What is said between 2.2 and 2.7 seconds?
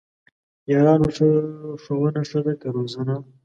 ښه ده که